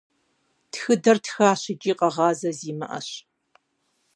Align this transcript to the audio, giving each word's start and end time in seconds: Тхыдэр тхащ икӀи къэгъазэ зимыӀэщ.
Тхыдэр 0.71 1.17
тхащ 1.25 1.61
икӀи 1.71 1.93
къэгъазэ 1.99 2.49
зимыӀэщ. 2.57 3.09